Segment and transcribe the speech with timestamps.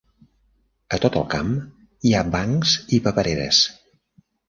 [0.97, 1.53] A tot el camp
[2.11, 3.65] hi ha bancs i papereres.